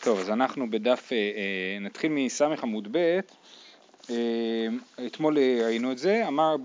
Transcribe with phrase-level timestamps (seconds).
[0.00, 3.20] טוב, אז אנחנו בדף, אה, אה, נתחיל מסמך עמוד ב',
[4.10, 4.66] אה,
[5.06, 6.56] אתמול ראינו את זה, אמר,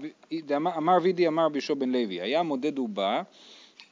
[0.77, 3.21] אמר וידי אמר בישו בן לוי, היה מודד ובא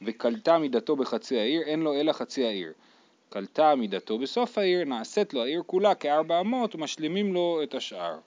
[0.02, 2.72] וקלטה מידתו בחצי העיר, אין לו אלא חצי העיר.
[3.28, 8.18] קלטה מידתו בסוף העיר, נעשית לו העיר כולה כארבע אמות ומשלימים לו את השאר.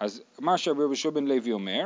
[0.00, 1.84] אז מה שרבי בישו בן לוי אומר,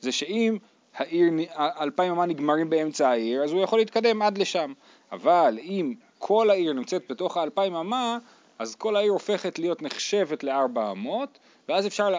[0.00, 0.58] זה שאם
[0.94, 4.72] העיר, אלפיים אמה נגמרים באמצע העיר, אז הוא יכול להתקדם עד לשם.
[5.12, 5.94] אבל אם
[6.24, 8.18] כל העיר נמצאת בתוך האלפיים אמה,
[8.58, 12.14] אז כל העיר הופכת להיות נחשבת לארבע אמות, ואז אפשר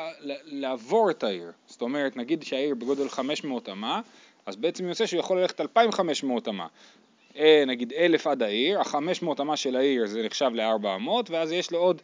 [0.46, 1.52] לעבור את העיר.
[1.68, 4.02] זאת אומרת, נגיד שהעיר בגודל 500 אמה,
[4.46, 6.68] אז בעצם יוצא שהוא יכול ללכת 2,500 אמה.
[7.38, 11.72] אה, נגיד אלף עד העיר, ה-500 אמה של העיר זה נחשב לארבע אמות, ואז יש
[11.72, 12.02] לו עוד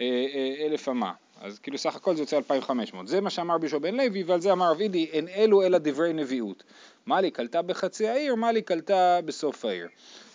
[0.00, 1.12] אה, אה, אלף אמה.
[1.40, 3.08] אז כאילו סך הכל זה יוצא 2,500.
[3.08, 6.12] זה מה שאמר בישו בן לוי, ועל זה אמר רב אידי, אין אלו אלא דברי
[6.12, 6.62] נביאות.
[7.06, 9.88] מה לי קלטה בחצי העיר, מה לי קלטה בסוף העיר.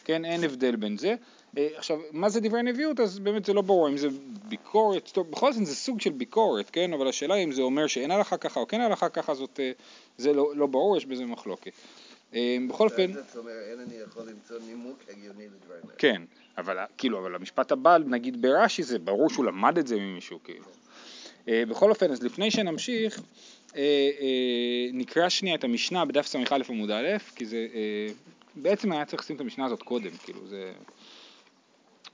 [0.07, 1.15] כן, אין הבדל בין זה.
[1.57, 2.99] אה, עכשיו, מה זה דברי נביאות?
[2.99, 4.07] אז באמת זה לא ברור אם זה
[4.49, 6.93] ביקורת, טוב, בכל זאת זה סוג של ביקורת, כן?
[6.93, 9.71] אבל השאלה אם זה אומר שאין הלכה ככה או כן הלכה ככה, זאת, אה,
[10.17, 11.71] זה לא, לא ברור, יש בזה מחלוקת.
[12.33, 13.13] אה, בכל אופן...
[13.13, 15.95] זאת אומרת, אין אני יכול למצוא נימוק הגיוני לדברים האלה.
[15.97, 16.21] כן,
[16.57, 20.65] אבל כאילו, אבל המשפט הבא, נגיד ברש"י, זה ברור שהוא למד את זה ממישהו, כאילו.
[21.47, 23.21] בכל אופן, אז לפני שנמשיך,
[24.93, 27.67] נקרא שנייה את המשנה בדף ס"א עמוד א', כי זה
[28.61, 30.73] בעצם היה צריך לשים את המשנה הזאת קודם, כאילו זה...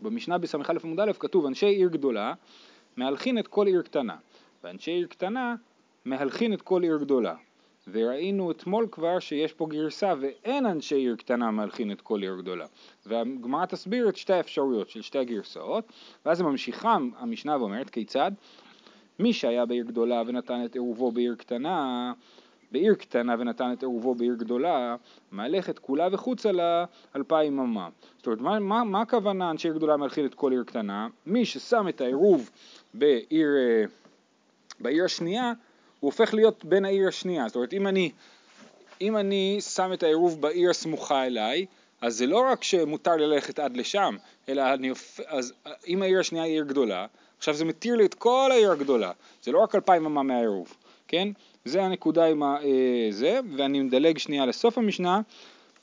[0.02, 2.34] במשנה בס"א עמוד א' כתוב אנשי עיר גדולה
[2.98, 4.16] מהלכין את כל עיר קטנה,
[4.64, 5.56] ואנשי עיר קטנה
[6.06, 7.36] מהלכין את כל עיר גדולה.
[7.88, 12.66] וראינו אתמול כבר שיש פה גרסה ואין אנשי עיר קטנה מהלכין את כל עיר גדולה.
[13.06, 15.86] והגמרא תסביר את שתי האפשרויות של שתי הגרסאות,
[16.26, 18.32] ואז ממשיכה המשנה ואומרת כיצד?
[19.20, 22.14] מי שהיה בעיר גדולה ונתן את עירובו בעיר קטנה,
[22.74, 24.96] בעיר קטנה ונתן את עירובו בעיר גדולה,
[25.32, 27.90] מהלכת כולה וחוצה לה אלפיים אמה.
[28.18, 31.08] זאת אומרת, מה, מה, מה הכוונה אנשי עיר גדולה מלכין את כל עיר קטנה?
[31.26, 32.50] מי ששם את העירוב
[32.94, 33.84] בעיר, אה,
[34.80, 35.54] בעיר השנייה,
[36.00, 37.48] הוא הופך להיות בין העיר השנייה.
[37.48, 38.12] זאת אומרת, אם אני,
[39.02, 41.66] אם אני שם את העירוב בעיר הסמוכה אליי,
[42.02, 44.16] אז זה לא רק שמותר ללכת עד לשם,
[44.50, 44.92] אלא אני,
[45.28, 45.54] אז
[45.88, 47.06] אם העיר השנייה היא עיר גדולה,
[47.38, 49.12] עכשיו זה מתיר לי את כל העיר הגדולה,
[49.44, 50.78] זה לא רק אלפיים אמה מהעירוב,
[51.08, 51.28] כן?
[51.66, 55.22] זה הנקודה עם ה, אה, זה, ואני מדלג שנייה לסוף המשנה,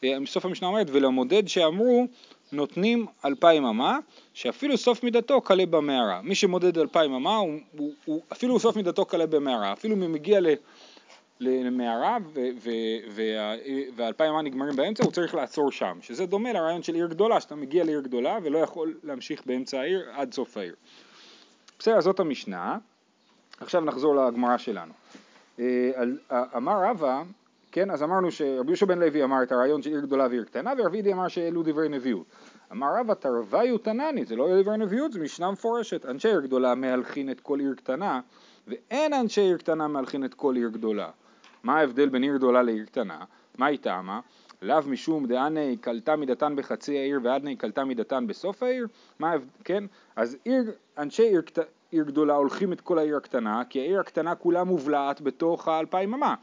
[0.04, 2.06] אה, סוף המשנה אומרת ולמודד שאמרו
[2.52, 3.98] נותנים אלפיים אמה,
[4.34, 6.20] שאפילו סוף מידתו קלה במערה.
[6.22, 10.08] מי שמודד אלפיים אמה, הוא, הוא, הוא, אפילו סוף מידתו קלה במערה, אפילו אם הוא
[10.08, 10.40] מגיע.
[11.42, 12.16] למערה
[13.96, 17.54] והאלפיים אמה נגמרים באמצע, הוא צריך לעצור שם, שזה דומה לרעיון של עיר גדולה, שאתה
[17.54, 20.74] מגיע לעיר גדולה ולא יכול להמשיך באמצע העיר עד סוף העיר.
[21.78, 22.78] בסדר, זאת המשנה.
[23.60, 24.92] עכשיו נחזור לגמרא שלנו.
[25.60, 27.22] אה, אמר רבא,
[27.72, 30.72] כן, אז אמרנו שרבי יהושע בן לוי אמר את הרעיון של עיר גדולה ועיר קטנה,
[30.78, 32.26] ורבי אמר שאלו דברי נביאות.
[32.72, 36.06] אמר רבא תרוויו תנני, זה לא דברי נביאות, זה משנה מפורשת.
[36.06, 38.20] אנשי עיר גדולה מהלכין את כל עיר קטנה,
[38.68, 41.10] ואין אנשי עיר קטנה מהלכין את כל עיר גדולה.
[41.62, 43.24] מה ההבדל בין עיר גדולה לעיר קטנה?
[43.58, 44.20] מה היא טעמה?
[44.62, 48.86] לאו משום דעני קלטה מידתן בחצי העיר ועדני קלטה מידתן בסוף העיר?
[49.18, 49.34] מה,
[49.64, 49.84] כן?
[50.16, 51.42] אז עיר, אנשי עיר,
[51.90, 56.34] עיר גדולה הולכים את כל העיר הקטנה, כי העיר הקטנה כולה מובלעת בתוך האלפיים אמה.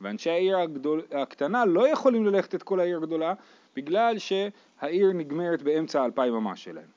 [0.00, 3.34] ואנשי העיר הגדול, הקטנה לא יכולים ללכת את כל העיר הגדולה,
[3.76, 6.96] בגלל שהעיר נגמרת באמצע האלפיים אמה שלהם.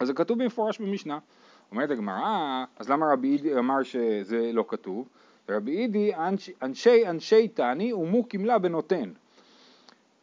[0.00, 1.18] אז זה כתוב במפורש במשנה.
[1.70, 5.08] אומרת הגמרא, אז למה רבי אידי אמר שזה לא כתוב?
[5.48, 9.12] רבי אידי אנשי אנשי, אנשי תני ומוקים לה בנותן.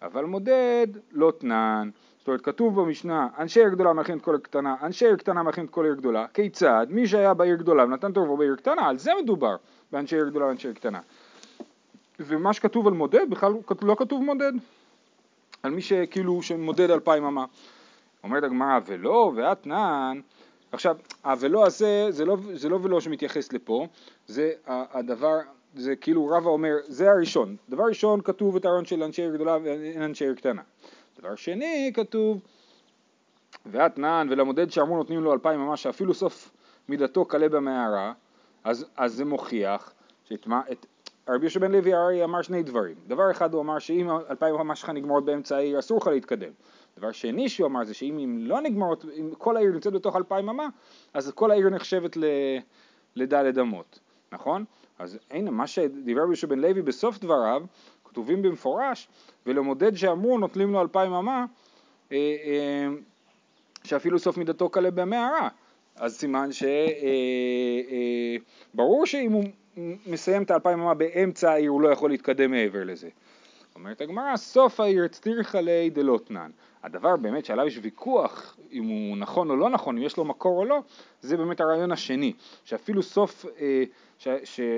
[0.02, 1.90] אבל מודד לא תנן.
[2.28, 5.44] זאת אומרת, כתוב במשנה, אנשי עיר גדולה מכין את כל עיר קטנה, אנשי עיר קטנה
[5.44, 6.88] מכין את כל עיר גדולה, כיצד?
[6.90, 9.56] מי שהיה בעיר גדולה ונתן טובו בעיר קטנה, על זה מדובר,
[9.92, 11.00] באנשי עיר גדולה ואנשי עיר קטנה.
[12.20, 14.52] ומה שכתוב על מודד, בכלל לא כתוב מודד,
[15.64, 17.46] על מי שכאילו, שמודד אלפיים אמה.
[18.24, 20.20] אומרת הגמרא, ולא, ואתנן,
[20.72, 23.88] עכשיו, הוולא הזה, זה לא, זה לא ולא שמתייחס לפה,
[24.28, 25.38] זה הדבר,
[25.76, 27.56] זה כאילו רבא אומר, זה הראשון.
[27.70, 30.62] דבר ראשון כתוב את הרעיון של אנשי עיר גדולה ואין אנשי עיר קטנה.
[31.20, 32.42] דבר שני כתוב
[33.66, 36.52] ואתנן ולמודד שאמרו נותנים לו אלפיים ממש שאפילו סוף
[36.90, 38.14] מידתו קלה במערה.
[38.64, 39.94] אז, אז זה מוכיח
[40.24, 40.86] שאת מה, את,
[41.30, 42.96] רבי יהושע בן לוי הרי אמר שני דברים.
[43.08, 46.52] דבר אחד הוא אמר שאם אלפיים ממש שלך נגמרות באמצע העיר אסור לך להתקדם.
[46.98, 50.50] דבר שני שהוא אמר זה שאם אם לא נגמרות, אם כל העיר נמצאת בתוך אלפיים
[50.50, 50.68] אמה
[51.14, 52.18] אז כל העיר נחשבת
[53.16, 54.00] לדלת אמות.
[54.32, 54.66] נכון?
[55.00, 57.64] אז הנה מה שדיבר רבי יהושע בן לוי בסוף דבריו
[58.18, 59.08] כתובים במפורש,
[59.46, 61.46] ולמודד שאמרו נוטלים לו אלפיים אמה,
[62.12, 62.88] אה, אה,
[63.84, 65.50] שאפילו סוף מידתו קלה במערה.
[65.96, 66.50] אז סימן
[68.74, 69.44] שברור אה, שאם הוא
[70.08, 73.10] מסיים את האלפיים אמה באמצע העיר הוא לא יכול להתקדם מעבר לזה.
[73.78, 76.52] אומרת הגמרא, סוף העיר צטירחא ליה דלותנן.
[76.84, 80.58] הדבר באמת שעליו יש ויכוח אם הוא נכון או לא נכון, אם יש לו מקור
[80.58, 80.80] או לא,
[81.22, 82.34] זה באמת הרעיון השני,
[82.64, 83.84] שאפילו סוף, אה,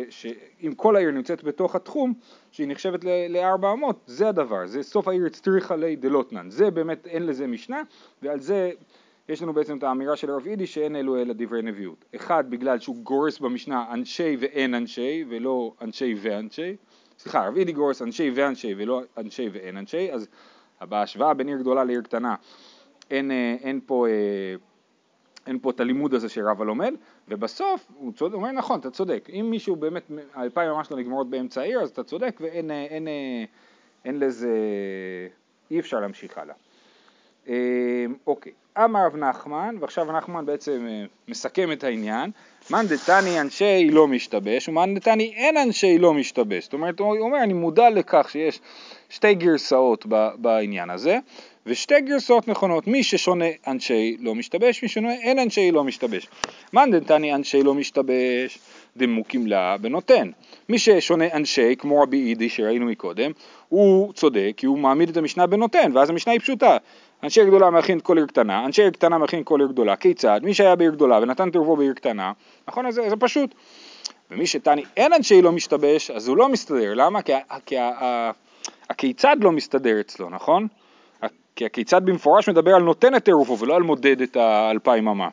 [0.07, 2.13] שאם כל העיר נמצאת בתוך התחום,
[2.51, 7.25] שהיא נחשבת לארבע אמות, זה הדבר, זה סוף העיר צטירחא ליה דלותנן, זה באמת אין
[7.25, 7.81] לזה משנה,
[8.21, 8.71] ועל זה
[9.29, 12.05] יש לנו בעצם את האמירה של הרב אידי שאין אלו אלא דברי נביאות.
[12.15, 16.75] אחד, בגלל שהוא גורס במשנה אנשי ואין אנשי, ולא אנשי ואנשי,
[17.19, 20.27] סליחה, הרב אידי גורס אנשי ואנשי ולא אנשי ואין אנשי, אז
[20.81, 22.35] בהשוואה בין עיר גדולה לעיר קטנה
[23.11, 24.55] אין, אה, אין, פה, אה,
[25.47, 26.93] אין פה את הלימוד הזה שרבא לומד,
[27.27, 31.61] ובסוף הוא צודק, אומר נכון, אתה צודק, אם מישהו באמת, האלפיים ממש לא נגמרות באמצע
[31.61, 33.07] העיר, אז אתה צודק ואין אין, אין,
[34.05, 34.57] אין לזה,
[35.71, 36.55] אי אפשר להמשיך הלאה.
[38.27, 38.51] אוקיי,
[38.85, 40.87] אמר רב נחמן, ועכשיו נחמן בעצם
[41.27, 42.31] מסכם את העניין,
[42.69, 46.63] מאן דתני אנשי לא משתבש ומאן דתני אין אנשי לא משתבש.
[46.63, 48.59] זאת אומרת, הוא אומר, אני מודע לכך שיש
[49.09, 50.05] שתי גרסאות
[50.35, 51.17] בעניין הזה,
[51.65, 56.27] ושתי גרסאות נכונות, מי ששונה אנשי לא משתבש, מי ששונה אין אנשי לא משתבש.
[56.73, 58.59] מאן דתני אנשי לא משתבש,
[58.97, 60.31] דמוקים לה בנותן.
[60.69, 63.31] מי ששונה אנשי, כמו רבי אידי שראינו מקודם,
[63.69, 66.77] הוא צודק, כי הוא מעמיד את המשנה בנותן, ואז המשנה היא פשוטה.
[67.23, 70.41] אנשי גדולה מכין כל עיר קטנה, אנשי עיר קטנה מכין כל עיר גדולה, כיצד?
[70.43, 72.31] מי שהיה בעיר גדולה ונתן תרבו בעיר קטנה,
[72.67, 72.91] נכון?
[72.91, 73.55] זה, זה פשוט.
[74.31, 77.21] ומי שתני אין אנשי לא משתבש, אז הוא לא מסתדר, למה?
[77.21, 77.33] כי,
[77.65, 77.75] כי
[78.89, 80.67] הכיצד לא מסתדר אצלו, נכון?
[81.55, 85.27] כי הכיצד במפורש מדבר על נותן את עירופו ולא על מודד את האלפיים אמה.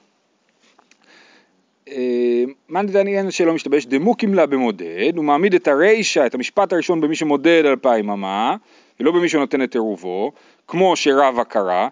[1.88, 6.72] אה, מאן דתני אין שלא משתבש דמוקים לה במודד, הוא מעמיד את הרישא, את המשפט
[6.72, 8.56] הראשון במי שמודד אלפיים אמה,
[9.00, 10.32] ולא במי שנותן את עירובו,
[10.68, 11.88] כמו שרבא קרא,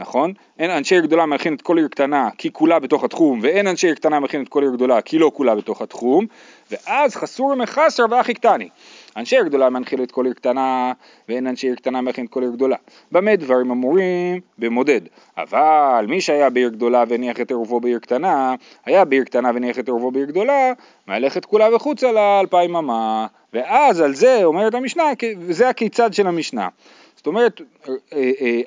[0.00, 0.32] נכון?
[0.58, 3.86] אין אנשי עיר גדולה מכין את כל עיר קטנה כי כולה בתוך התחום, ואין אנשי
[3.86, 6.26] עיר קטנה מכין את כל עיר גדולה כי לא כולה בתוך התחום,
[6.70, 8.68] ואז חסור מחסר ואחי קטני.
[9.16, 10.92] אנשי עיר גדולה מנחיל כל עיר קטנה,
[11.28, 12.76] ואין אנשי עיר קטנה מכין כל עיר גדולה.
[13.12, 14.40] במה דברים אמורים?
[14.58, 15.00] במודד.
[15.36, 18.54] אבל מי שהיה בעיר גדולה והניח את עירובו בעיר קטנה,
[18.84, 20.72] היה בעיר קטנה והניח את עירובו בעיר גדולה,
[21.06, 23.26] מהלך את כולה וחוצה לאלפיים אמה.
[23.52, 25.04] ואז על זה אומרת המשנה,
[25.38, 26.68] וזה הכיצד של המשנה.
[27.16, 27.94] זאת אומרת, אה,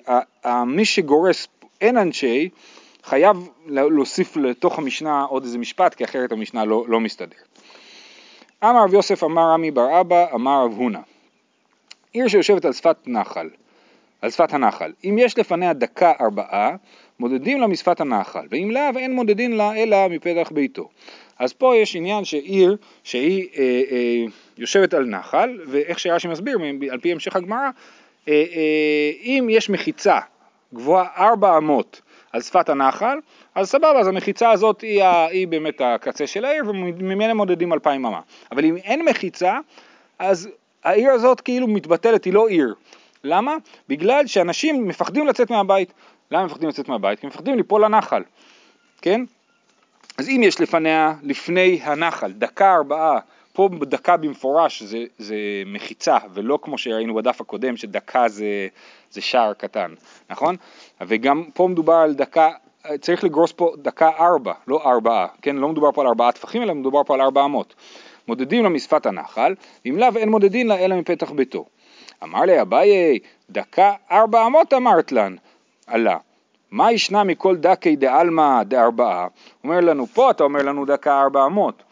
[0.07, 1.47] אה, אה, מי שגורס
[1.81, 2.49] אין אנשי,
[3.03, 7.48] חייב להוסיף לתוך המשנה עוד איזה משפט, כי אחרת המשנה לא, לא מסתדרת.
[8.63, 10.99] אמר רב יוסף אמר רמי בר אבא אמר רב הונא
[12.13, 13.49] עיר שיושבת על שפת נחל,
[14.21, 16.75] על שפת הנחל, אם יש לפניה דקה ארבעה,
[17.19, 20.89] מודדים לה משפת הנחל, ואם לאו אין מודדים לה אלא מפתח ביתו.
[21.39, 24.25] אז פה יש עניין שעיר שהיא אה, אה,
[24.57, 26.59] יושבת על נחל, ואיך שרש"י מסביר,
[26.91, 27.69] על פי המשך הגמרא,
[28.27, 30.19] אה, אה, אם יש מחיצה
[30.73, 32.01] גבוהה ארבע אמות
[32.33, 33.19] על שפת הנחל,
[33.55, 38.19] אז סבבה, אז המחיצה הזאת היא, היא באמת הקצה של העיר וממילא מודדים אלפיים אמה.
[38.51, 39.57] אבל אם אין מחיצה,
[40.19, 40.49] אז
[40.83, 42.75] העיר הזאת כאילו מתבטלת, היא לא עיר.
[43.23, 43.55] למה?
[43.89, 45.93] בגלל שאנשים מפחדים לצאת מהבית.
[46.31, 47.19] למה מפחדים לצאת מהבית?
[47.19, 48.23] כי מפחדים ליפול לנחל,
[49.01, 49.21] כן?
[50.17, 53.19] אז אם יש לפניה, לפני הנחל, דקה ארבעה,
[53.53, 55.35] פה דקה במפורש זה, זה
[55.65, 58.67] מחיצה, ולא כמו שראינו בדף הקודם שדקה זה,
[59.11, 59.93] זה שער קטן,
[60.29, 60.55] נכון?
[61.01, 62.49] וגם פה מדובר על דקה,
[63.01, 65.55] צריך לגרוס פה דקה ארבע, לא ארבעה, כן?
[65.55, 67.75] לא מדובר פה על ארבעה טפחים, אלא מדובר פה על ארבע אמות.
[68.27, 69.55] מודדים לה משפת הנחל,
[69.85, 71.65] אם לאו אין מודדים לה אלא מפתח ביתו.
[72.23, 73.19] אמר לי אביי,
[73.49, 75.35] דקה ארבע אמות אמרת לן,
[75.87, 76.17] עלה.
[76.71, 79.27] מה ישנה מכל דקי דעלמא דארבעה?
[79.63, 81.83] אומר לנו, פה אתה אומר לנו דקה ארבע אמות,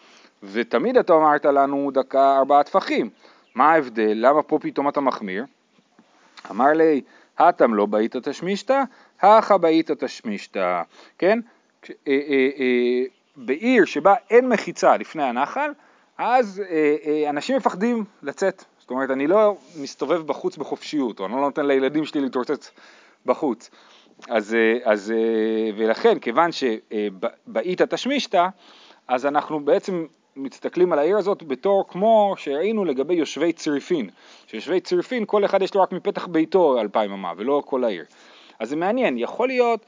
[0.44, 3.10] ותמיד אתה אמרת לנו דקה ארבעה טפחים.
[3.56, 4.14] מה ההבדל?
[4.16, 5.46] למה פה פתאום אתה מחמיר?
[6.52, 7.02] אמר לי,
[7.38, 8.84] הטם לא באית תשמישתא,
[9.22, 10.82] הכא באית תשמישתא,
[11.18, 11.40] כן?
[11.90, 13.04] אה, אה, אה,
[13.36, 15.72] בעיר שבה אין מחיצה לפני הנחל,
[16.18, 16.64] אז
[17.30, 18.64] אנשים מפחדים לצאת.
[18.80, 22.72] זאת אומרת, אני לא מסתובב בחוץ בחופשיות, או אני לא נותן לילדים שלי להתרוצץ
[23.26, 23.70] בחוץ.
[24.30, 25.14] אז, אז
[25.78, 28.48] ולכן, כיוון שבאית תשמישתא,
[29.08, 30.06] אז אנחנו בעצם
[30.38, 34.10] מסתכלים על העיר הזאת בתור כמו שראינו לגבי יושבי צריפין,
[34.48, 38.06] שיושבי צריפין כל אחד יש לו רק מפתח ביתו אלפיים אמה ולא כל העיר.
[38.60, 39.86] אז זה מעניין, יכול להיות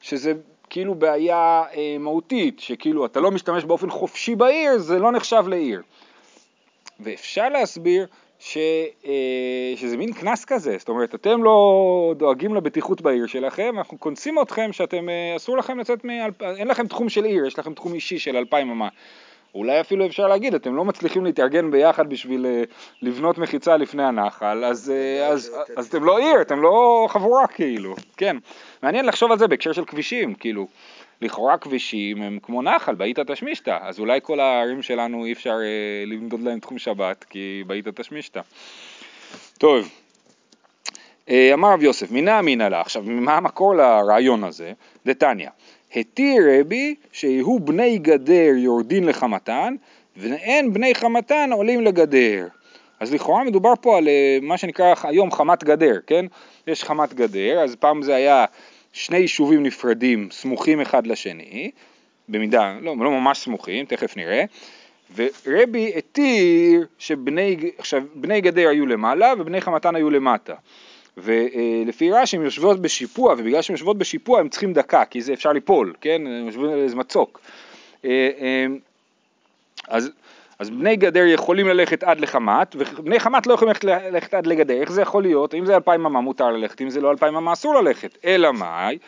[0.00, 0.32] שזה
[0.70, 5.82] כאילו בעיה אה, מהותית, שכאילו אתה לא משתמש באופן חופשי בעיר, זה לא נחשב לעיר.
[7.00, 8.06] ואפשר להסביר
[8.38, 8.58] ש,
[9.06, 14.42] אה, שזה מין קנס כזה, זאת אומרת, אתם לא דואגים לבטיחות בעיר שלכם, אנחנו קונסים
[14.42, 16.10] אתכם שאתם, אה, אסור לכם לצאת, מ...
[16.56, 18.88] אין לכם תחום של עיר, יש לכם תחום אישי של אלפיים אמה.
[19.56, 22.62] אולי אפילו אפשר להגיד, אתם לא מצליחים להתארגן ביחד בשביל אה,
[23.02, 25.50] לבנות מחיצה לפני הנחל, אז, אה, אז,
[25.88, 28.36] אתם לא עיר, אתם לא חבורה כאילו, כן.
[28.82, 30.66] מעניין לחשוב על זה בהקשר של כבישים, כאילו,
[31.22, 36.04] לכאורה כבישים הם כמו נחל, באיתא תשמישתא, אז אולי כל הערים שלנו אי אפשר אה,
[36.06, 38.40] למדוד להם תחום שבת, כי באיתא תשמישתא.
[39.58, 39.88] טוב,
[41.30, 44.72] אמר רב יוסף, מינה אמינא לה, עכשיו מה המקור לרעיון הזה?
[45.06, 45.48] דתניא,
[45.96, 49.74] התיר רבי שיהיו בני גדר יורדין לחמתן,
[50.16, 52.46] ואין בני חמתן עולים לגדר.
[53.00, 56.26] אז לכאורה מדובר פה על אה, מה שנקרא היום חמת גדר, כן?
[56.66, 58.44] יש חמת גדר, אז פעם זה היה
[58.92, 61.70] שני יישובים נפרדים סמוכים אחד לשני,
[62.28, 64.44] במידה, לא, לא ממש סמוכים, תכף נראה,
[65.14, 70.54] ורבי התיר שבני, עכשיו, בני גדר היו למעלה ובני חמתן היו למטה.
[71.16, 75.52] ולפי רש"י הן יושבות בשיפוע, ובגלל שהן יושבות בשיפוע הן צריכים דקה, כי זה אפשר
[75.52, 76.22] ליפול, כן?
[76.26, 77.40] הן יושבות על איזה מצוק.
[78.04, 78.66] אה, אה,
[79.88, 80.10] אז,
[80.58, 84.74] אז בני גדר יכולים ללכת עד לחמת, ובני חמת לא יכולים ללכת, ללכת עד לגדר.
[84.74, 85.54] איך זה יכול להיות?
[85.54, 88.18] אם זה אלפיים אמה מותר ללכת, אם זה לא אלפיים אמה אסור ללכת.
[88.24, 88.98] אלא מאי?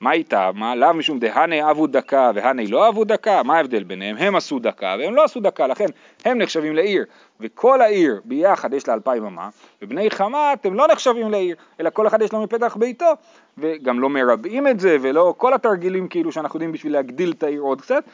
[0.00, 0.50] מה איתה?
[0.54, 0.74] מה?
[0.74, 3.42] לאו משום דהנה אבו דקה והנה לא אבו דקה?
[3.42, 4.16] מה ההבדל ביניהם?
[4.16, 5.86] הם עשו דקה והם לא עשו דקה, לכן
[6.24, 7.04] הם נחשבים לעיר.
[7.40, 9.48] וכל העיר ביחד יש לה אלפיים אמה,
[9.82, 13.12] ובני חמת הם לא נחשבים לעיר, אלא כל אחד יש לו מפתח ביתו,
[13.58, 17.60] וגם לא מרבעים את זה, ולא כל התרגילים כאילו שאנחנו יודעים בשביל להגדיל את העיר
[17.60, 18.04] עוד קצת,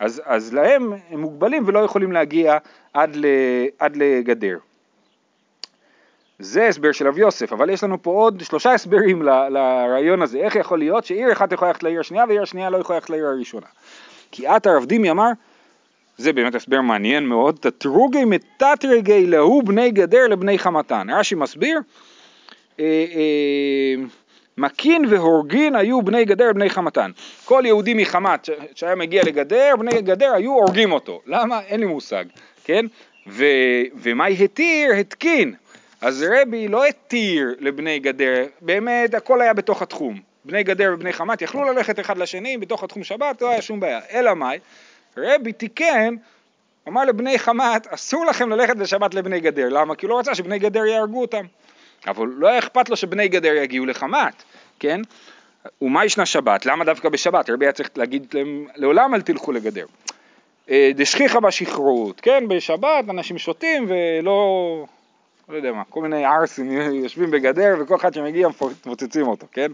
[0.00, 2.58] אז, אז להם הם מוגבלים ולא יכולים להגיע
[2.94, 3.26] עד, ל,
[3.78, 4.58] עד לגדר.
[6.38, 10.38] זה הסבר של רב יוסף, אבל יש לנו פה עוד שלושה הסברים ל, לרעיון הזה,
[10.38, 13.26] איך יכול להיות שעיר אחת יכולה ללכת לעיר השנייה ועיר השנייה לא יכולה ללכת לעיר
[13.26, 13.66] הראשונה.
[14.30, 15.30] כי עתה רב דימי אמר,
[16.16, 21.06] זה באמת הסבר מעניין מאוד, תתרוגי מתתרגי להו בני גדר לבני חמתן.
[21.10, 21.80] רש"י מסביר,
[22.80, 23.94] אה, אה,
[24.58, 27.10] מקין והורגין היו בני גדר בני חמתן.
[27.44, 31.20] כל יהודי מחמת שהיה מגיע לגדר, בני גדר היו הורגים אותו.
[31.26, 31.60] למה?
[31.60, 32.24] אין לי מושג,
[32.64, 32.86] כן?
[33.26, 33.44] ו,
[34.02, 34.92] ומה התיר?
[34.92, 35.54] התקין.
[36.00, 40.20] אז רבי לא התיר לבני גדר, באמת הכל היה בתוך התחום.
[40.44, 44.00] בני גדר ובני חמת יכלו ללכת אחד לשני בתוך התחום שבת, לא היה שום בעיה.
[44.12, 44.58] אלא מאי?
[45.16, 46.14] רבי תיקן,
[46.88, 49.68] אמר לבני חמת, אסור לכם ללכת בשבת לבני גדר.
[49.68, 49.94] למה?
[49.94, 51.44] כי הוא לא רצה שבני גדר יהרגו אותם.
[52.06, 54.42] אבל לא היה אכפת לו שבני גדר יגיעו לחמת,
[54.78, 55.00] כן?
[55.82, 56.66] ומה ישנה שבת?
[56.66, 57.50] למה דווקא בשבת?
[57.50, 59.86] רבי היה צריך להגיד להם, לעולם אל תלכו לגדר.
[60.70, 62.44] אה, דשכיחא בשכרות, כן?
[62.48, 64.86] בשבת אנשים שותים ולא...
[65.48, 69.70] לא יודע מה, כל מיני ערסים יושבים בגדר וכל אחד שמגיע מפוצצים אותו, כן?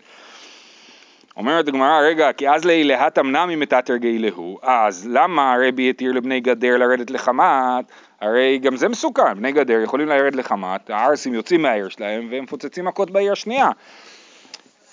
[1.36, 6.76] אומרת הגמרא, רגע, כי אז להילהת אמנמי מתתרגי להו, אז למה הרבי התיר לבני גדר
[6.76, 7.84] לרדת לחמת?
[8.20, 12.84] הרי גם זה מסוכן, בני גדר יכולים לרד לחמת, הערסים יוצאים מהעיר שלהם והם מפוצצים
[12.84, 13.70] מכות בעיר השנייה.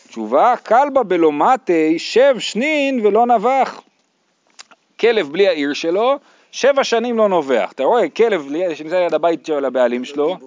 [0.07, 3.81] תשובה, כלבה בלומטי שב שנין ולא נבח.
[4.99, 6.19] כלב בלי העיר שלו,
[6.51, 7.71] שבע שנים לא נובח.
[7.71, 10.37] אתה רואה, כלב שנמצא ליד הבית של הבעלים שלו,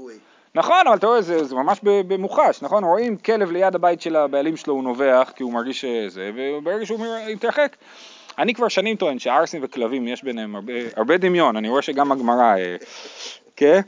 [0.54, 2.84] נכון, אבל אתה רואה, זה, זה ממש במוחש, נכון?
[2.84, 7.06] רואים כלב ליד הבית של הבעלים שלו, הוא נובח כי הוא מרגיש שזה, וברגע שהוא
[7.32, 7.76] מתרחק.
[8.38, 12.54] אני כבר שנים טוען שערסים וכלבים יש ביניהם הרבה, הרבה דמיון, אני רואה שגם הגמרא,
[12.56, 12.76] אה,
[13.56, 13.80] כן?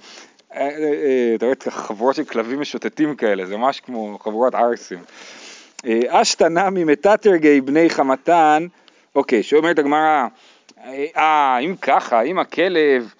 [0.54, 4.98] אה, אה, אתה רואה חבורות של כלבים משוטטים כאלה, זה ממש כמו חבורת ערסים.
[6.08, 8.66] אשתנה ממתתרגי בני חמתן,
[9.14, 10.26] אוקיי, שאומרת הגמרא,
[11.16, 13.14] אה, אם ככה, אם הכלב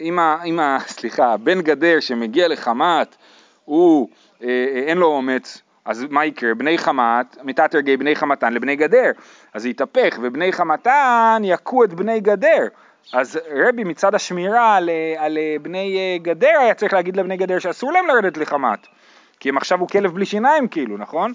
[0.00, 3.16] אם, ה, אם ה, סליחה, בן גדר שמגיע לחמת,
[3.64, 4.08] הוא,
[4.42, 6.54] אה, אה, אין לו אומץ, אז מה יקרה?
[6.54, 9.10] בני חמת, מתתרגי בני חמתן לבני גדר,
[9.54, 12.66] אז זה יתהפך, ובני חמתן יכו את בני גדר.
[13.12, 17.92] אז רבי מצד השמירה על, על בני אה, גדר היה צריך להגיד לבני גדר שאסור
[17.92, 18.86] להם לרדת לחמת,
[19.40, 21.32] כי הם עכשיו הוא כלב בלי שיניים כאילו, נכון?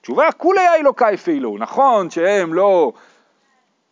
[0.00, 2.92] תשובה, כולי לא קייפי לו, נכון שהם לא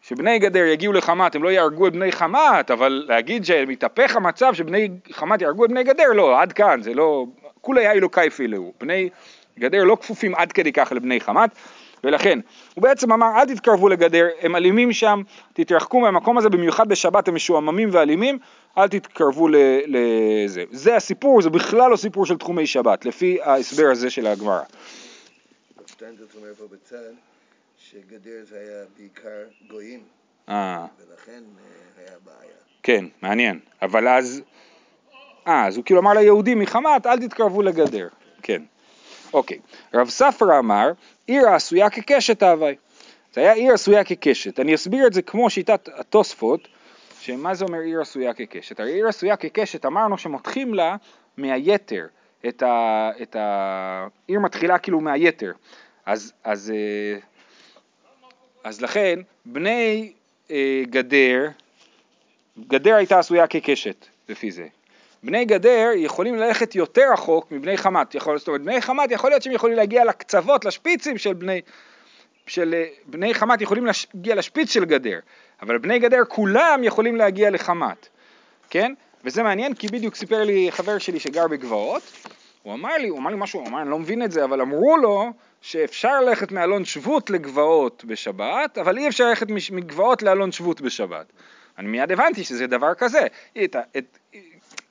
[0.03, 4.89] שבני גדר יגיעו לחמת, הם לא יהרגו את בני חמת, אבל להגיד שמתהפך המצב שבני
[5.13, 7.27] חמת יהרגו את בני גדר, לא, עד כאן, זה לא,
[7.61, 9.09] כולי היה אלוקי פילאו, בני
[9.59, 11.51] גדר לא כפופים עד כדי כך לבני חמת,
[12.05, 12.39] ולכן,
[12.75, 17.35] הוא בעצם אמר, אל תתקרבו לגדר, הם אלימים שם, תתרחקו מהמקום הזה, במיוחד בשבת הם
[17.35, 18.39] משועממים ואלימים,
[18.79, 19.49] אל תתקרבו
[19.87, 20.65] לזה.
[20.71, 24.61] זה הסיפור, זה בכלל לא סיפור של תחומי שבת, לפי ההסבר הזה של הגמרא.
[27.93, 30.01] שגדר זה היה בעיקר גויים,
[30.49, 30.87] אה.
[30.99, 32.57] ולכן אה, היה בעיה.
[32.83, 33.61] כן, מעניין.
[33.83, 34.43] אבל אז...
[35.47, 38.09] אה, אז הוא כאילו אמר ליהודים מחמת, אל תתקרבו לגדר.
[38.43, 38.63] כן.
[39.33, 39.59] אוקיי.
[39.95, 40.93] רב ספרא אמר,
[41.27, 42.77] עיר העשויה כקשת הווי.
[43.33, 44.61] זה היה עיר עשויה כקשת.
[44.61, 46.69] אני אסביר את זה כמו שיטת התוספות,
[47.21, 48.81] שמה זה אומר עיר עשויה כקשת?
[48.81, 50.97] הרי עיר עשויה כקשת, אמרנו שמותחים לה
[51.37, 52.07] מהיתר.
[52.49, 53.11] את ה...
[53.23, 54.07] את ה...
[54.27, 55.53] עיר מתחילה כאילו מהיתר.
[56.07, 57.19] אז, אז אה,
[58.65, 60.13] אז לכן, בני
[60.51, 61.49] אה, גדר,
[62.69, 64.67] גדר הייתה עשויה כקשת, לפי זה.
[65.23, 69.43] בני גדר יכולים ללכת יותר רחוק מבני חמת, יכול, זאת אומרת בני חמת יכול להיות
[69.43, 71.61] שהם יכולים להגיע לקצוות, לשפיצים של בני,
[72.47, 75.19] של אה, בני חמת יכולים להגיע לשפיץ של גדר,
[75.63, 78.09] אבל בני גדר כולם יכולים להגיע לחמת,
[78.71, 78.93] כן?
[79.25, 82.03] וזה מעניין כי בדיוק סיפר לי חבר שלי שגר בגבעות,
[82.63, 84.61] הוא אמר לי, הוא אמר לי משהו, הוא אמר, אני לא מבין את זה, אבל
[84.61, 90.81] אמרו לו שאפשר ללכת מאלון שבות לגבעות בשבת, אבל אי אפשר ללכת מגבעות לאלון שבות
[90.81, 91.33] בשבת.
[91.79, 93.27] אני מיד הבנתי שזה דבר כזה.
[93.65, 94.19] את, את,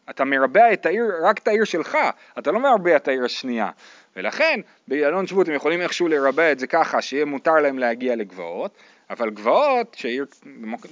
[0.09, 1.97] אתה מרבע את העיר, רק את העיר שלך,
[2.39, 3.69] אתה לא מרבע את העיר השנייה.
[4.15, 8.71] ולכן באלון שבות הם יכולים איכשהו לרבע את זה ככה שיהיה מותר להם להגיע לגבעות,
[9.09, 10.25] אבל גבעות, שעיר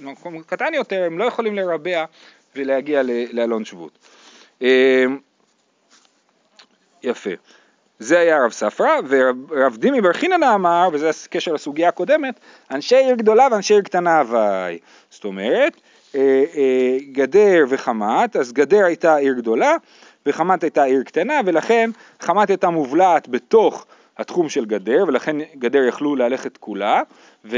[0.00, 2.04] במקום קטן יותר, הם לא יכולים לרבע
[2.56, 3.98] ולהגיע לאלון שבות.
[7.02, 7.30] יפה.
[7.98, 12.40] זה היה רב ספרא, ורב דימי בר חיננה אמר, וזה קשר לסוגיה הקודמת,
[12.70, 14.78] אנשי עיר גדולה ואנשי עיר קטנה הווי.
[15.10, 15.76] זאת אומרת,
[16.14, 19.76] אה, אה, גדר וחמת, אז גדר הייתה עיר גדולה,
[20.26, 21.90] וחמת הייתה עיר קטנה, ולכן
[22.20, 23.86] חמת הייתה מובלעת בתוך
[24.18, 27.02] התחום של גדר, ולכן גדר יכלו ללכת כולה,
[27.44, 27.56] ו,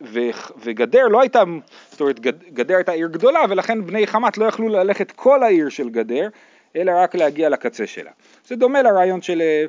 [0.00, 0.20] ו,
[0.58, 1.42] וגדר לא הייתה,
[1.90, 5.68] זאת אומרת גד, גדר הייתה עיר גדולה, ולכן בני חמת לא יכלו ללכת כל העיר
[5.68, 6.28] של גדר,
[6.76, 8.10] אלא רק להגיע לקצה שלה.
[8.46, 9.64] זה דומה לרעיון של, אה,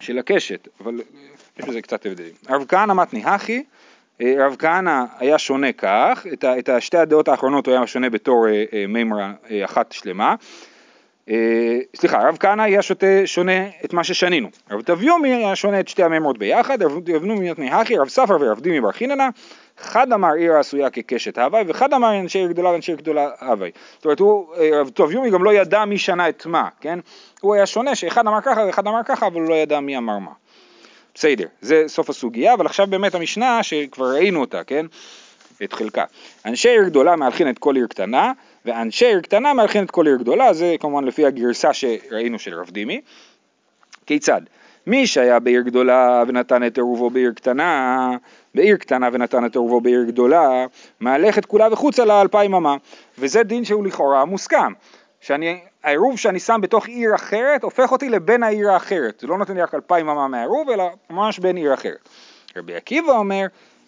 [0.00, 1.20] של הקשת, אבל אה,
[1.58, 2.32] יש בזה קצת הבדלים.
[2.48, 3.64] רב כהנא מתני הכי,
[4.20, 8.10] אה, רב כהנא היה שונה כך, את, ה, את השתי הדעות האחרונות הוא היה שונה
[8.10, 8.46] בתור
[8.88, 9.32] מימרה
[9.64, 10.34] אחת שלמה.
[11.30, 14.48] אה, סליחה, רב כהנא היה שותה, שונה את מה ששנינו.
[14.70, 18.60] רב תביומי היה שונה את שתי המימרות ביחד, רב תביומי מתני הכי, רב ספר ורב
[18.60, 19.28] דימי בר חיננה,
[19.78, 23.70] חד אמר עיר העשויה כקשת הווי, וחד אמר אנשי עיר גדולה ואנשי עיר גדולה הווי.
[23.96, 26.98] זאת אומרת, הוא, אה, רב טוב יומי גם לא ידע מי שנה את מה, כן?
[27.40, 30.18] הוא היה שונה שאחד אמר ככה ואחד אמר ככה, אבל הוא לא ידע מי אמר
[30.18, 30.30] מה.
[31.14, 34.86] בסדר, זה סוף הסוגיה, אבל עכשיו באמת המשנה שכבר ראינו אותה, כן?
[35.64, 36.04] את חלקה.
[36.46, 38.32] אנשי עיר גדולה מהלכים את כל עיר קטנה,
[38.64, 42.70] ואנשי עיר קטנה מהלכים את כל עיר גדולה, זה כמובן לפי הגרסה שראינו של רב
[42.70, 43.00] דימי.
[44.06, 44.40] כיצד?
[44.86, 48.10] מי שהיה בעיר גדולה ונתן את עירובו בעיר קטנה,
[48.54, 50.66] בעיר קטנה ונתן את עירובו בעיר גדולה,
[51.00, 52.76] מהלך את כולה וחוצה לה אלפיים אמה.
[53.18, 54.72] וזה דין שהוא לכאורה מוסכם.
[55.20, 59.20] שאני, העירוב שאני שם בתוך עיר אחרת הופך אותי לבן העיר האחרת.
[59.20, 62.08] זה לא נותן לי רק אלפיים אמה מהעירוב, אלא ממש בין עיר אחרת.
[62.56, 63.46] רבי עקיבא אומר,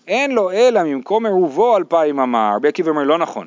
[0.08, 2.52] אין לו אלא ממקום עירובו אלפיים אמה.
[2.56, 3.46] רבי עקיבא אומר, לא נכון.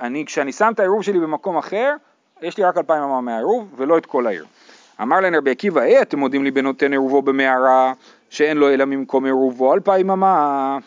[0.00, 1.94] אני, כשאני שם את העירוב שלי במקום אחר,
[2.42, 4.44] יש לי רק אלפיים אמה מהעירוב ולא את כל העיר.
[5.02, 7.92] אמר להם רבי עקיבא, אה, אתם מודים לי בנותן עירובו במערה,
[8.30, 10.78] שאין לו אלא ממקום עירובו אלפיים אמה.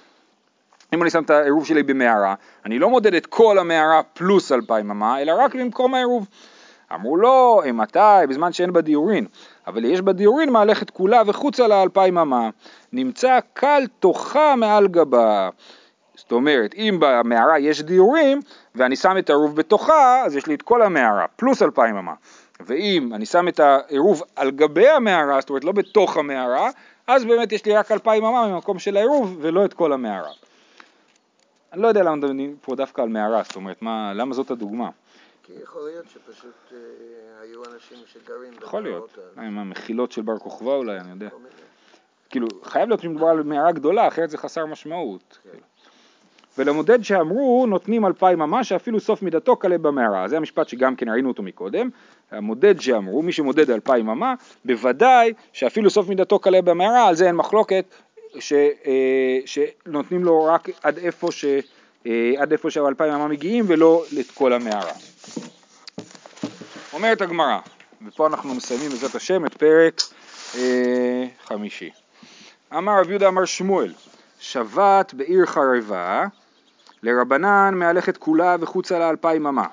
[0.93, 4.91] אם אני שם את העירוב שלי במערה, אני לא מודד את כל המערה פלוס אלפיים
[4.91, 6.27] אמה, אלא רק במקום העירוב.
[6.93, 7.99] אמרו לו, מתי?
[8.29, 9.25] בזמן שאין בה דיורין.
[9.67, 12.49] אבל יש בה דיורין מהלכת כולה וחוצה לה אלפיים אמה.
[12.93, 15.49] נמצא קל תוכה מעל גבה.
[16.25, 18.39] זאת אומרת, אם במערה יש דיורים,
[18.75, 22.13] ואני שם את העירוב בתוכה, אז יש לי את כל המערה, פלוס אלפיים אמה.
[22.59, 26.69] ואם אני שם את העירוב על גבי המערה, זאת אומרת לא בתוך המערה,
[27.07, 30.31] אז באמת יש לי רק אלפיים אמה ממקום של העירוב ולא את כל המערה.
[31.73, 34.89] אני לא יודע למה מדברים פה דווקא על מערה, זאת אומרת, מה, למה זאת הדוגמה?
[35.43, 36.77] כי יכול להיות שפשוט אה,
[37.41, 39.47] היו אנשים שגרים יכול להיות, במערות האלה.
[39.47, 41.29] עם המחילות של בר כוכבא אולי, אני יודע.
[42.29, 45.37] כאילו, חייב להיות שמדובר על מערה גדולה, אחרת זה חסר משמעות.
[45.43, 45.63] כאילו.
[46.57, 50.27] ולמודד שאמרו נותנים אלפיים אמה שאפילו סוף מידתו כלה במערה.
[50.27, 51.89] זה המשפט שגם כן ראינו אותו מקודם.
[52.31, 54.33] המודד שאמרו, מי שמודד אלפיים אמה,
[54.65, 57.85] בוודאי שאפילו סוף מידתו כלה במערה, על זה אין מחלוקת,
[58.39, 61.45] ש, אה, שנותנים לו רק עד איפה, ש,
[62.07, 64.93] אה, עד איפה שהאלפיים אמה מגיעים ולא את כל המערה.
[66.93, 67.59] אומרת הגמרא,
[68.07, 70.01] ופה אנחנו מסיימים בעזרת השם את פרק
[70.57, 71.89] אה, חמישי.
[72.77, 73.93] אמר רב יהודה אמר שמואל,
[74.39, 76.25] שבת בעיר חרבה,
[77.03, 79.67] לרבנן מהלכת כולה וחוצה לה אלפיים אמה.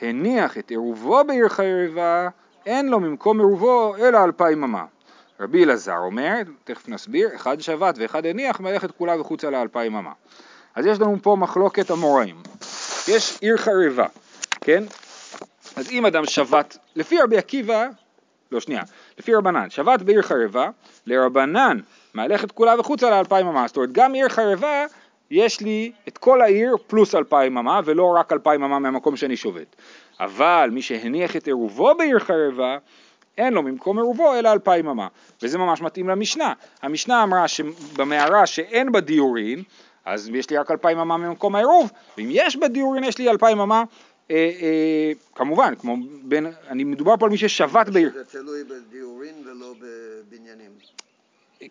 [0.00, 2.28] הניח את עירובו בעיר חרבה,
[2.66, 4.84] אין לו ממקום עירובו אלא אלפיים אמה.
[5.40, 6.34] רבי אלעזר אומר,
[6.64, 10.12] תכף נסביר, אחד שבת ואחד הניח מהלכת כולה וחוצה לה אלפיים אמה.
[10.74, 12.36] אז יש לנו פה מחלוקת אמוראים.
[13.08, 14.06] יש עיר חרבה,
[14.60, 14.84] כן?
[15.76, 17.86] אז אם אדם שבת, לפי רבי עקיבא,
[18.52, 18.82] לא שנייה,
[19.18, 20.70] לפי רבנן, שבת בעיר חרבה,
[21.06, 21.78] לרבנן
[22.14, 24.86] מהלכת כולה וחוצה לאלפיים אמה, זאת אומרת גם עיר חרבה
[25.30, 29.76] יש לי את כל העיר פלוס אלפיים אמה ולא רק אלפיים אמה מהמקום שאני שובת.
[30.20, 32.78] אבל מי שהניח את עירובו בעיר חרבה,
[33.38, 35.08] אין לו ממקום עירובו אלא אלפיים אמה,
[35.42, 36.52] וזה ממש מתאים למשנה.
[36.82, 39.62] המשנה אמרה שבמערה שאין בה דיורין,
[40.04, 43.60] אז יש לי רק אלפיים אמה ממקום העירוב, ואם יש בה דיורין יש לי אלפיים
[43.60, 43.84] אמה
[44.30, 49.34] אה, אה, כמובן, כמו בין, אני מדובר פה על מי ששבת בעיר, זה תלוי בדיורין
[49.44, 50.70] ולא בבניינים.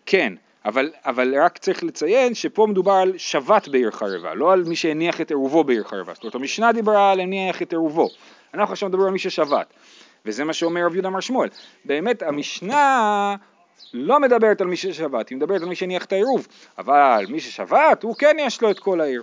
[0.06, 0.32] כן,
[0.64, 5.20] אבל, אבל רק צריך לציין שפה מדובר על שבת בעיר חרבה, לא על מי שהניח
[5.20, 6.14] את עירובו בעיר חרבה.
[6.14, 8.08] זאת אומרת, המשנה דיברה על הניח את עירובו.
[8.54, 9.66] אנחנו עכשיו מדברים על מי ששבת.
[10.26, 11.48] וזה מה שאומר רב יהודה מר שמואל.
[11.84, 13.36] באמת, המשנה
[13.94, 16.46] לא מדברת על מי ששבת, היא מדברת על מי שהניח את העירוב.
[16.78, 19.22] אבל מי ששבת, הוא כן יש לו את כל העיר.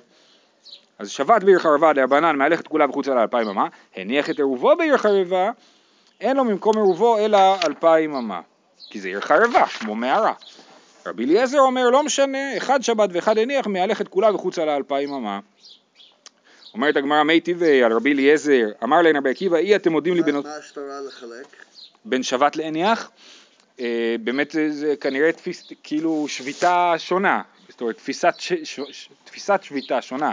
[1.00, 5.50] אז שבת בעיר חרבה דרבנן מהלכת כולה וחוצה לאלפיים אמה, הניח את עירובו בעיר חרבה,
[6.22, 8.42] אין לו ממקום עירובו אלא אלפיים אמה,
[8.90, 10.34] כי זה עיר חרבה, כמו מערה.
[11.08, 15.40] רבי אליעזר אומר לא משנה, אחד שבת ואחד הניח מהלכת כולה וחוצה לאלפיים אמה.
[16.74, 20.24] אומרת הגמרא מי טבעי על רבי אליעזר, אמר להם רבי עקיבא, אי אתם מודים לי
[20.24, 20.36] בין...
[20.36, 21.46] מה הסתרה לחלק?
[22.06, 23.12] בין שבת להניח?
[23.80, 29.10] אה, באמת זה, זה כנראה תפיס, כאילו שביתה שונה, זאת אומרת תפיסת, ש, ש, ש,
[29.24, 30.32] תפיסת שביתה שונה.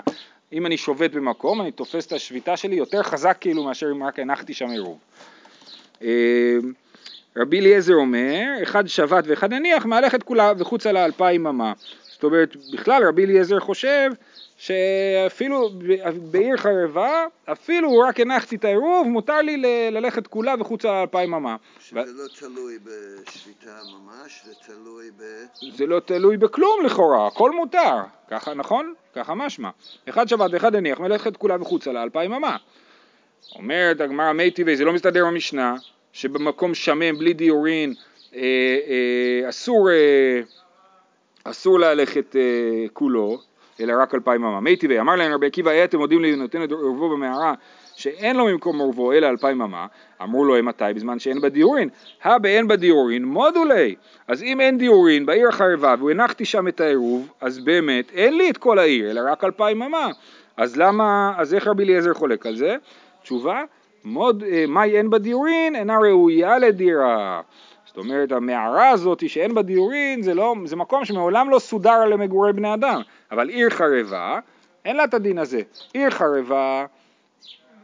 [0.53, 4.19] אם אני שובת במקום, אני תופס את השביתה שלי יותר חזק כאילו מאשר אם רק
[4.19, 4.99] הנחתי שם עירוב.
[7.37, 11.73] רבי אליעזר אומר, אחד שבת ואחד הניח, מהלכת כולה וחוצה לאלפיים אמה.
[12.13, 14.11] זאת אומרת, בכלל רבי אליעזר חושב
[14.57, 15.71] שאפילו
[16.31, 19.57] בעיר חרבה, אפילו רק הנחתי את העירוב, מותר לי
[19.91, 21.57] ללכת כולה וחוצה לאלפיים אמה.
[21.81, 25.23] שזה לא תלוי בשביתה ממש, זה תלוי ב...
[25.77, 27.97] זה לא תלוי בכלום לכאורה, הכל מותר,
[28.31, 28.95] ככה נכון?
[29.15, 29.71] ככה משמע.
[30.09, 32.57] אחד שבת ואחד הניח, מלאכת כולה וחוצה לאלפיים אמה.
[33.57, 35.75] אומרת הגמרא מי טבעי, זה לא מסתדר במשנה,
[36.13, 37.95] שבמקום שמם בלי דיורין
[38.35, 38.41] אה,
[38.89, 40.41] אה, אסור, אה,
[41.45, 43.39] אסור ללכת אה, כולו,
[43.81, 44.61] אלא רק אלפיים אמה.
[44.61, 47.55] מי טבעי, אמר להם רבי עקיבא, היה אתם מודים לי נותן את עורבו במערה
[47.97, 49.87] שאין לו ממקום עורבו אלא אלפיים אמה,
[50.23, 50.85] אמרו לו מתי?
[50.95, 51.89] בזמן שאין בה דיורין.
[52.23, 53.95] הא באין בה דיורין מודו לי.
[54.29, 58.59] אז אם אין דיורין בעיר החרבה והנחתי שם את העירוב, אז באמת אין לי את
[58.59, 60.09] כל העיר, אלא רק אלפיים אמה.
[60.57, 62.77] אז למה, אז איך רבי אליעזר חולק על זה?
[63.23, 63.65] תשובה, אה,
[64.05, 67.41] מאי אין בה דיורין אינה ראויה לדירה.
[67.87, 72.53] זאת אומרת המערה הזאת שאין בה דיורין זה, לא, זה מקום שמעולם לא סודר למגורי
[72.53, 74.39] בני אדם, אבל עיר חרבה
[74.85, 75.61] אין לה את הדין הזה.
[75.93, 76.87] עיר חרבה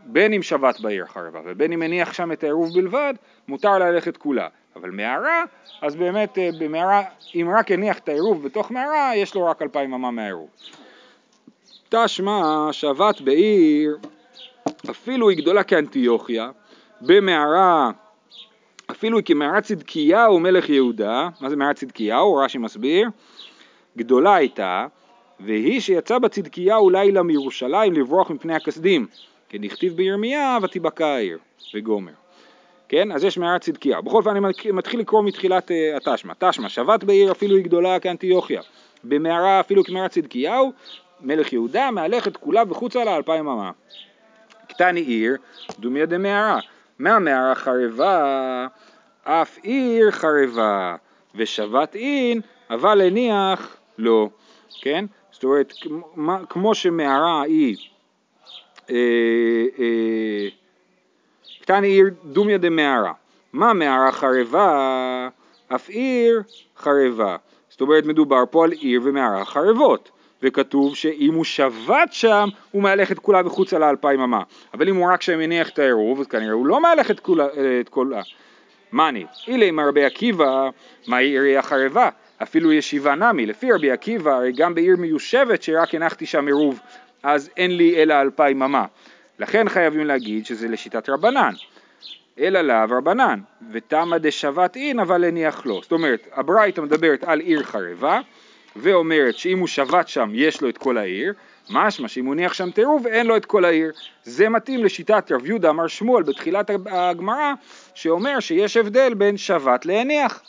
[0.05, 3.15] בין אם שבת בעיר חרבה ובין אם הניח שם את העירוב בלבד,
[3.49, 4.49] מותר ללכת כולה.
[4.77, 5.45] אבל מערה,
[5.83, 7.03] אז באמת אה, במערה,
[7.35, 10.49] אם רק הניח את העירוב בתוך מערה, יש לו רק אלפיים אמה מהעירוב.
[11.89, 13.99] תשמע שבת בעיר,
[14.91, 16.51] אפילו היא גדולה כאנטיוכיה,
[17.01, 17.91] במערה,
[18.91, 22.35] אפילו היא כמערת צדקיהו מלך יהודה, מה זה מערת צדקיהו?
[22.37, 23.09] רש"י מסביר,
[23.97, 24.87] גדולה הייתה,
[25.41, 29.07] והיא שיצא בצדקיהו לילה מירושלים לברוח מפני הכסדים,
[29.49, 31.39] כן, הכתיב בירמיה ותיבקע העיר,
[31.75, 32.13] וגומר.
[32.89, 34.01] כן, אז יש מערת צדקיה.
[34.01, 34.41] בכל אופן אני
[34.73, 36.35] מתחיל לקרוא מתחילת uh, התשמע.
[36.39, 38.63] תשמע, שבת בעיר אפילו היא גדולה כאנטיוכיה.
[39.05, 40.73] במערה אפילו כמערת צדקיהו,
[41.21, 43.71] מלך יהודה, מהלכת כולה וחוצה לה אלפיים אמה.
[44.79, 45.37] קטני עיר,
[45.79, 46.61] דומיה דמערה.
[46.99, 48.67] מהמערה חרבה,
[49.23, 50.97] אף עיר חרבה,
[51.35, 54.29] ושבת אין, אבל הניח לא.
[54.81, 55.05] כן?
[55.31, 55.73] זאת אומרת,
[56.49, 57.77] כמו שמערה היא
[58.91, 58.97] אה,
[59.79, 60.49] אה,
[61.61, 63.13] קטני עיר דומיה דמערה.
[63.53, 65.29] מה מערה חרבה?
[65.69, 66.43] אף עיר
[66.77, 67.37] חרבה.
[67.69, 70.11] זאת אומרת מדובר פה על עיר ומערה חרבות.
[70.43, 74.43] וכתוב שאם הוא שבת שם, הוא מהלך את כולה וחוצה לאלפיים אמה.
[74.75, 77.47] אבל אם הוא רק שם הניח את העירוב, אז כנראה הוא לא מהלך את כולה.
[77.81, 78.23] את כולה.
[78.93, 80.69] מאני, אילי עם רבי עקיבא,
[81.07, 82.09] מהי עירי החרבה?
[82.43, 86.81] אפילו ישיבה נמי, לפי רבי עקיבא, הרי גם בעיר מיושבת שרק הנחתי שם עירוב,
[87.23, 88.85] אז אין לי אלא אלפיים אמה.
[89.39, 91.53] לכן חייבים להגיד שזה לשיטת רבנן.
[92.39, 93.41] אלא לאו רבנן,
[93.73, 95.83] ותמא דשבת אין אבל הניח לו.
[95.83, 98.21] זאת אומרת, הברייתא מדברת על עיר חרבה,
[98.81, 101.33] ואומרת שאם הוא שבת שם יש לו את כל העיר,
[101.71, 103.93] משמע שאם הוא הניח שם טירוב אין לו את כל העיר.
[104.25, 107.53] זה מתאים לשיטת רב יהודה אמר שמואל בתחילת הגמרא,
[107.95, 110.43] שאומר שיש הבדל בין שבת להניח.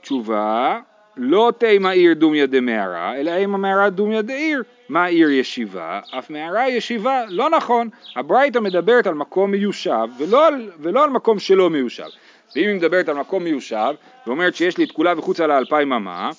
[0.00, 0.80] תשובה,
[1.16, 4.62] לא תימא עיר דומיה דמערה, אלא אימא מערה דומיה דעיר.
[4.88, 6.00] מה עיר ישיבה?
[6.18, 7.22] אף מערה ישיבה.
[7.28, 12.08] לא נכון, הברייתא מדברת על מקום מיושב ולא על, ולא על מקום שלא מיושב.
[12.54, 13.94] ואם היא מדברת על מקום מיושב
[14.26, 16.30] ואומרת שיש לי את כולה וחוצה לאלפיים אמה,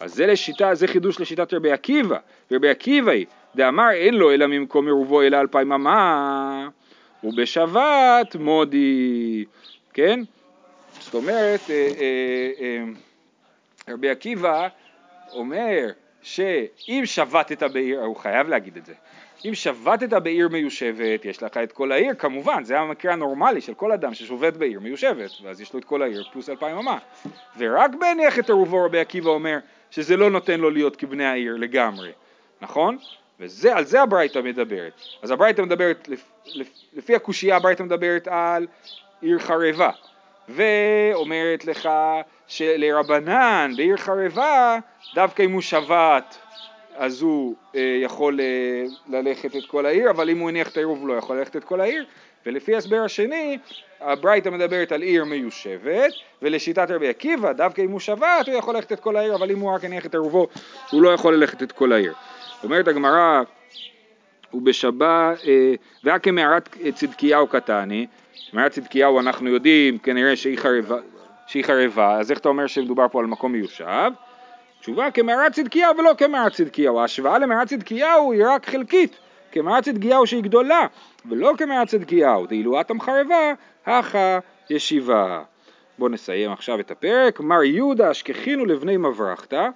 [0.00, 2.18] אז זה לשיטה, זה חידוש לשיטת רבי עקיבא.
[2.52, 6.68] רבי עקיבא היא, דאמר אין לו אלא ממקום עירובו אלא אלפיים אמה,
[7.24, 9.44] ובשבת מודי,
[9.92, 10.20] כן?
[11.00, 12.84] זאת אומרת, אה, אה, אה,
[13.88, 14.68] רבי עקיבא
[15.32, 15.86] אומר
[16.22, 18.94] שאם שבתת בעיר, הוא חייב להגיד את זה,
[19.48, 23.92] אם שבתת בעיר מיושבת, יש לך את כל העיר, כמובן, זה המקרה הנורמלי של כל
[23.92, 26.98] אדם ששובת בעיר מיושבת, ואז יש לו את כל העיר פלוס אלפיים אמה.
[27.58, 29.58] ורק בהניח את עירובו רבי עקיבא אומר
[29.90, 32.12] שזה לא נותן לו להיות כבני העיר לגמרי,
[32.60, 32.98] נכון?
[33.40, 35.00] ועל זה הברייתא מדברת.
[35.22, 38.66] אז הברייתא מדברת, לפ, לפ, לפי הקושייה הברייתא מדברת על
[39.20, 39.90] עיר חרבה,
[40.48, 41.88] ואומרת לך
[42.46, 44.78] שלרבנן בעיר חרבה,
[45.14, 46.38] דווקא אם הוא שבת
[46.96, 50.86] אז הוא אה, יכול אה, ללכת את כל העיר, אבל אם הוא הניח את העיר
[50.86, 52.04] הוא לא יכול ללכת את כל העיר,
[52.46, 53.58] ולפי ההסבר השני,
[54.00, 58.92] הברייתא מדברת על עיר מיושבת, ולשיטת רבי עקיבא, דווקא אם הוא שבת, הוא יכול ללכת
[58.92, 60.46] את כל העיר, אבל אם הוא רק הניח את עירובו,
[60.90, 62.12] הוא לא יכול ללכת את כל העיר.
[62.64, 63.42] אומרת הגמרא,
[64.54, 68.06] ובשבת, אה, והיה כמערת צדקיהו קטני,
[68.52, 70.96] מערת צדקיהו אנחנו יודעים כנראה שהיא חרבה,
[71.46, 74.10] שהיא חרבה, אז איך אתה אומר שמדובר פה על מקום מיושב?
[74.86, 79.16] תשובה כמערת צדקיהו ולא כמערת צדקיהו, ההשוואה למערת צדקיהו היא רק חלקית,
[79.52, 80.86] כמערת צדקיהו שהיא גדולה,
[81.28, 83.52] ולא כמערת צדקיהו, דאילו אטם חרבה,
[83.86, 84.38] הכה
[84.70, 85.42] ישיבה.
[85.98, 89.68] בואו נסיים עכשיו את הפרק, מר יהודה אשכחינו לבני מברכתא,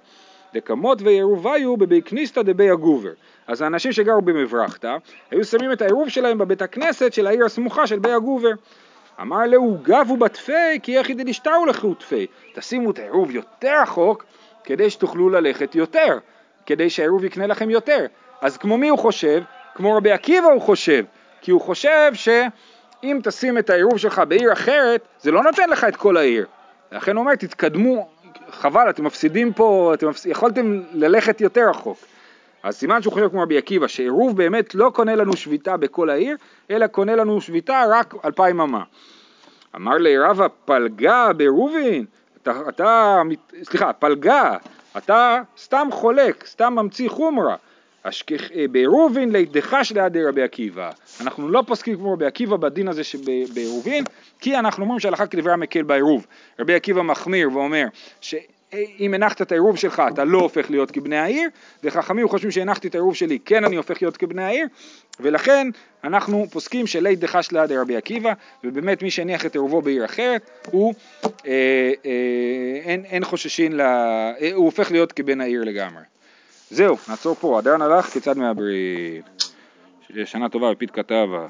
[0.53, 3.11] דקמות וירוביו בבי כניסתא דבי הגובר.
[3.47, 4.97] אז האנשים שגרו במברכתא,
[5.31, 8.51] היו שמים את העירוב שלהם בבית הכנסת של העיר הסמוכה של בי הגובר.
[9.21, 12.27] אמר להו גבו בתפי כי יחיד דשתרו לכו תפי.
[12.53, 14.25] תשימו את העירוב יותר רחוק
[14.63, 16.17] כדי שתוכלו ללכת יותר,
[16.65, 18.05] כדי שהעירוב יקנה לכם יותר.
[18.41, 19.43] אז כמו מי הוא חושב?
[19.75, 21.03] כמו רבי עקיבא הוא חושב,
[21.41, 25.95] כי הוא חושב שאם תשים את העירוב שלך בעיר אחרת, זה לא נותן לך את
[25.95, 26.45] כל העיר.
[26.91, 28.09] לכן הוא אומר, תתקדמו,
[28.49, 30.25] חבל, אתם מפסידים פה, אתם מפס...
[30.25, 31.97] יכולתם ללכת יותר רחוק.
[32.63, 36.37] אז סימן שהוא חושב כמו רבי עקיבא, שעירוב באמת לא קונה לנו שביתה בכל העיר,
[36.71, 38.83] אלא קונה לנו שביתה רק אלפיים אמה.
[39.75, 42.05] אמר לי רבא פלגה בעירובין,
[42.41, 43.21] אתה, אתה,
[43.63, 44.57] סליחה, פלגה,
[44.97, 47.55] אתה סתם חולק, סתם ממציא חומרה.
[48.03, 50.91] אשכח, אה, בעירובין לידחש ליד רבי עקיבא.
[51.21, 54.03] אנחנו לא פוסקים כמו רבי עקיבא בדין הזה שבעירובין,
[54.39, 56.25] כי אנחנו אומרים שהלכה כדברי המקל בעירוב.
[56.59, 57.85] רבי עקיבא מחמיר ואומר
[58.71, 61.49] שאם הנחת את העירוב שלך אתה לא הופך להיות כבני העיר,
[61.83, 64.67] וחכמים חושבים שהנחתי את העירוב שלי כן אני הופך להיות כבני העיר,
[65.19, 65.67] ולכן
[66.03, 70.93] אנחנו פוסקים שלי דחש ליד רבי עקיבא, ובאמת מי שהניח את עירובו בעיר אחרת, הוא
[71.23, 71.31] אה,
[72.05, 72.11] אה,
[72.83, 76.03] אין, אין חוששין, לה, אה, הוא הופך להיות כבן העיר לגמרי.
[76.69, 79.25] זהו, נעצור פה, הדיין הלך כיצד מהברית.
[80.25, 81.47] שנה טובה בפית כתבה.